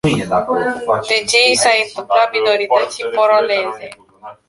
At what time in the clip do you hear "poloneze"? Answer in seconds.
3.17-3.87